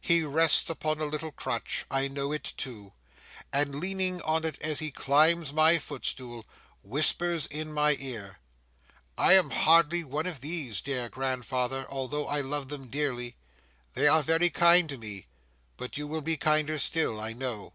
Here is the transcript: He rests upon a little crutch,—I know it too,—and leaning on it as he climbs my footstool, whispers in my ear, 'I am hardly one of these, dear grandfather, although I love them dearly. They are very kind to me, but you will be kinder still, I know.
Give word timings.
He 0.00 0.24
rests 0.24 0.68
upon 0.68 0.98
a 1.00 1.04
little 1.04 1.30
crutch,—I 1.30 2.08
know 2.08 2.32
it 2.32 2.54
too,—and 2.56 3.76
leaning 3.76 4.20
on 4.22 4.44
it 4.44 4.60
as 4.60 4.80
he 4.80 4.90
climbs 4.90 5.52
my 5.52 5.78
footstool, 5.78 6.44
whispers 6.82 7.46
in 7.46 7.72
my 7.72 7.96
ear, 8.00 8.40
'I 9.16 9.32
am 9.34 9.50
hardly 9.50 10.02
one 10.02 10.26
of 10.26 10.40
these, 10.40 10.80
dear 10.80 11.08
grandfather, 11.08 11.86
although 11.88 12.26
I 12.26 12.40
love 12.40 12.66
them 12.68 12.88
dearly. 12.88 13.36
They 13.94 14.08
are 14.08 14.24
very 14.24 14.50
kind 14.50 14.88
to 14.88 14.98
me, 14.98 15.26
but 15.76 15.96
you 15.96 16.08
will 16.08 16.20
be 16.22 16.36
kinder 16.36 16.76
still, 16.80 17.20
I 17.20 17.32
know. 17.32 17.72